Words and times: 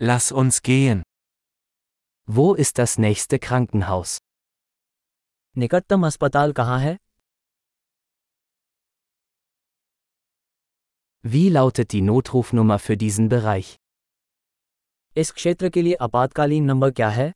Lass 0.00 0.30
uns 0.30 0.62
gehen. 0.62 1.02
Wo 2.26 2.54
ist 2.54 2.78
das 2.78 2.98
nächste 2.98 3.38
Krankenhaus? 3.38 4.18
निकटतम 5.56 6.06
अस्पताल 6.06 6.52
कहाँ 6.52 6.78
है 6.80 6.96
Wie 11.24 11.48
lautet 11.48 11.92
die 11.92 12.00
Notrufnummer 12.00 12.78
für 12.78 12.96
diesen 12.96 13.28
Bereich? 13.28 13.74
इस 15.16 15.30
क्षेत्र 15.32 15.68
के 15.70 15.82
लिए 15.82 15.94
आपातकालीन 16.08 16.64
नंबर 16.64 16.90
क्या 17.00 17.08
है 17.10 17.32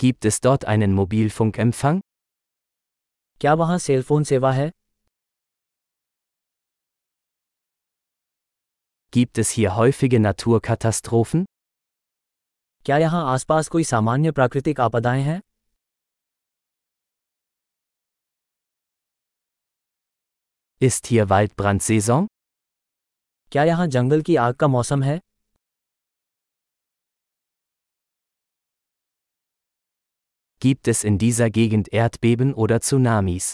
Gibt 0.00 0.24
es 0.30 0.40
dort 0.40 0.64
einen 0.74 0.94
Mobilfunkempfang? 1.00 2.00
क्या 3.40 3.54
वहाँ 3.54 3.78
सेल 3.78 4.02
फोन 4.02 4.24
सेवा 4.24 4.52
है 4.52 4.70
Gibt 9.13 9.37
es 9.37 9.49
hier 9.49 9.75
häufige 9.75 10.19
Naturkatastrophen? 10.19 11.45
क्या 12.85 12.97
यहाँ 12.97 13.23
आसपास 13.33 13.67
कोई 13.67 13.83
सामान्य 13.83 14.31
प्राकृतिक 14.31 14.79
आपदाएं 14.79 15.21
हैं 15.23 15.39
Ist 20.81 21.07
hier 21.07 21.25
Waldbrandsaison? 21.29 22.27
क्या 23.51 23.63
यहाँ 23.63 23.87
जंगल 23.87 24.21
की 24.21 24.35
आग 24.35 24.55
का 24.55 24.67
मौसम 24.67 25.03
है 25.03 25.19
Gibt 30.61 30.87
es 30.87 31.03
in 31.03 31.17
dieser 31.17 31.49
Gegend 31.49 31.89
Erdbeben 31.93 32.53
oder 32.53 32.79
Tsunamis? 32.79 33.53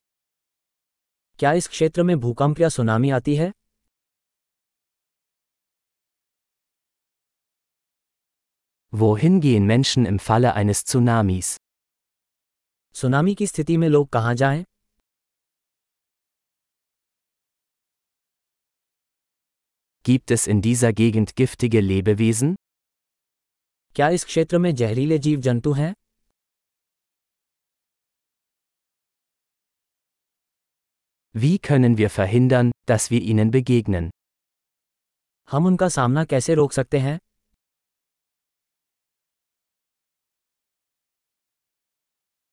क्या 1.39 1.53
इस 1.53 1.67
क्षेत्र 1.67 2.03
में 2.03 2.19
भूकंप 2.19 2.59
या 2.59 2.69
सुनामी 2.69 3.09
आती 3.09 3.35
है 3.35 3.51
Wohin 8.91 9.41
gehen 9.41 9.65
Menschen 9.65 10.05
im 10.05 10.19
Falle 10.19 10.53
eines 10.53 10.85
Tsunamis? 10.85 11.57
Tsunami 12.95 13.33
की 13.35 13.47
स्थिति 13.47 13.77
में 13.77 13.87
लोग 13.89 14.09
कहाँ 14.09 14.33
जाएं 14.35 14.63
Gibt 20.05 20.31
es 20.31 20.47
in 20.47 20.61
dieser 20.61 20.93
Gegend 20.93 21.35
giftige 21.35 21.81
Lebewesen? 21.81 22.55
क्या 23.95 24.09
इस 24.09 24.23
क्षेत्र 24.25 24.57
में 24.57 24.75
जहरीले 24.75 25.17
जीव 25.17 25.39
जंतु 25.41 25.71
हैं 25.73 25.93
Wie 31.35 31.57
können 31.59 31.97
wir 31.97 32.09
verhindern, 32.09 32.71
dass 32.85 33.09
wir 33.11 33.21
ihnen 33.21 33.51
begegnen? 33.51 34.09
हम 35.51 35.65
उनका 35.65 35.87
सामना 35.89 36.23
कैसे 36.25 36.53
रोक 36.53 36.71
सकते 36.71 36.99
हैं 36.99 37.19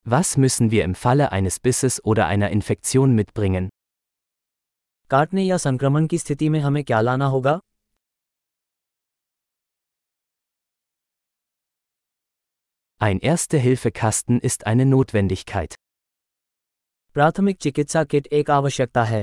Was 0.06 0.36
müssen 0.36 0.70
wir 0.72 0.82
im 0.84 0.94
Falle 0.96 1.30
eines 1.30 1.60
Bisses 1.60 2.04
oder 2.04 2.26
einer 2.26 2.50
Infektion 2.50 3.14
mitbringen? 3.14 3.68
काटने 5.10 5.42
या 5.42 5.56
संक्रमण 5.56 6.06
की 6.06 6.18
स्थिति 6.18 6.48
में 6.48 6.58
हमें 6.60 6.82
क्या 6.84 7.00
लाना 7.00 7.26
होगा 7.26 7.60
Ein 13.00 13.18
Erste-Hilfe-Kasten 13.20 14.40
ist 14.40 14.66
eine 14.66 14.86
Notwendigkeit. 14.86 15.74
प्राथमिक 17.14 17.58
चिकित्सा 17.60 18.04
किट 18.04 18.26
एक 18.40 18.50
आवश्यकता 18.50 19.04
है 19.04 19.22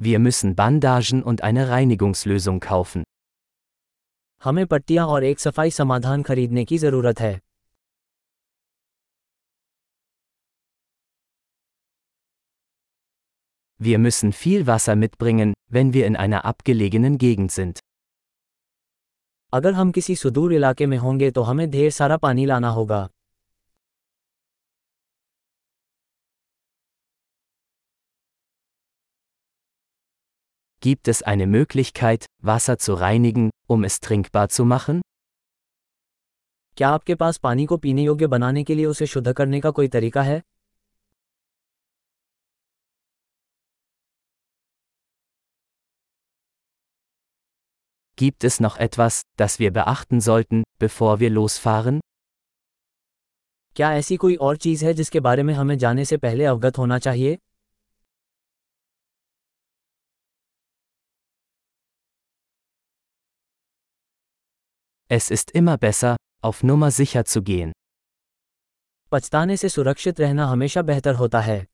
Wir 0.00 0.18
müssen 0.18 0.56
Bandagen 0.56 1.22
und 1.22 1.42
eine 1.42 1.68
Reinigungslösung 1.68 2.60
kaufen. 2.60 3.04
हमें 4.43 4.65
पट्टियाँ 4.67 5.05
और 5.07 5.23
एक 5.23 5.39
सफ़ाई 5.39 5.71
समाधान 5.71 6.23
खरीदने 6.23 6.65
की 6.65 6.77
ज़रूरत 6.77 7.19
है 7.19 7.39
Wir 13.79 13.97
müssen 13.99 14.31
viel 14.33 14.63
Wasser 14.67 14.95
mitbringen, 14.95 15.53
wenn 15.69 15.93
wir 15.93 16.07
in 16.07 16.15
einer 16.15 16.45
abgelegenen 16.51 17.17
Gegend 17.23 17.51
sind. 17.51 17.79
अगर 19.53 19.73
हम 19.73 19.91
किसी 19.91 20.15
सुदूर 20.15 20.53
इलाके 20.53 20.85
में 20.85 20.97
होंगे 20.97 21.29
तो 21.31 21.41
हमें 21.41 21.69
ढेर 21.71 21.91
सारा 21.91 22.17
पानी 22.17 22.45
लाना 22.45 22.69
होगा 22.69 23.07
Gibt 30.82 31.08
es 31.08 31.22
eine 31.22 31.46
Möglichkeit, 31.46 32.26
Wasser 32.42 32.78
zu 32.78 32.94
reinigen, 32.94 33.50
um 33.68 33.84
es 33.84 34.00
trinkbar 34.00 34.48
zu 34.48 34.64
machen? 34.64 35.00
क्या 36.76 36.88
आपके 36.88 37.14
पास 37.14 37.36
पानी 37.38 37.66
को 37.66 37.76
पीने 37.76 38.02
योग्य 38.02 38.26
बनाने 38.26 38.64
के 38.64 38.74
लिए 38.74 38.86
उसे 38.86 39.06
शुद्ध 39.06 39.32
करने 39.32 39.60
का 39.60 39.70
कोई 39.70 39.88
तरीका 39.88 40.22
है 40.22 40.42
Gibt 48.18 48.44
es 48.44 48.60
noch 48.60 48.76
etwas, 48.76 49.22
das 49.36 49.58
wir 49.58 49.72
beachten 49.72 50.20
sollten, 50.20 50.62
bevor 50.78 51.20
wir 51.20 51.30
losfahren? 51.30 52.00
क्या 53.76 53.92
ऐसी 53.94 54.16
कोई 54.16 54.36
और 54.36 54.56
चीज़ 54.56 54.84
है 54.84 54.94
जिसके 54.94 55.20
बारे 55.20 55.42
में 55.42 55.54
हमें 55.54 55.78
जाने 55.78 56.04
से 56.04 56.16
पहले 56.16 56.44
अवगत 56.44 56.78
होना 56.78 56.98
चाहिए 56.98 57.38
Es 65.10 65.30
ist 65.30 65.50
immer 65.50 65.76
besser, 65.76 66.16
auf 66.42 66.62
Nummer 66.62 66.90
sicher 66.90 67.24
zu 67.24 67.42
gehen. 67.42 67.72
पछताने 69.10 69.56
से 69.56 69.68
सुरक्षित 69.68 70.20
रहना 70.20 70.46
हमेशा 70.46 70.82
बेहतर 70.82 71.14
होता 71.14 71.40
है 71.40 71.66